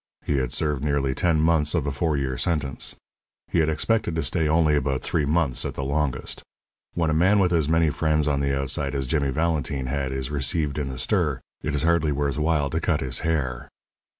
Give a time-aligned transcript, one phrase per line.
[0.25, 2.95] He had served nearly ten months of a four year sentence.
[3.51, 6.41] He had expected to stay only about three months, at the longest.
[6.95, 10.31] When a man with as many friends on the outside as Jimmy Valentine had is
[10.31, 13.69] received in the "stir" it is hardly worth while to cut his hair.